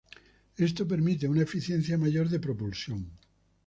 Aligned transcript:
Esto 0.57 0.87
permite 0.87 1.27
una 1.27 1.43
eficiencia 1.43 1.95
mayor 1.95 2.27
de 2.27 2.39
propulsión. 2.39 3.11